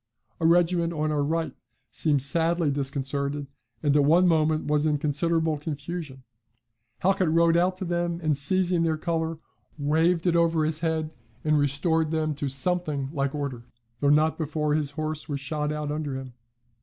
[0.39, 1.53] A regiment on our right
[1.91, 3.45] seemed sadly disconcerted,
[3.83, 6.23] and at one moment was in considerable confusion.
[7.03, 9.37] Halkett rode out to them, and seizing their colour,
[9.77, 13.61] waved it over his head, and restored them to something like order,
[13.99, 16.33] though not before his horse was shot under him.